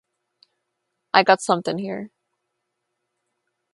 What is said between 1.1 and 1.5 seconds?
I got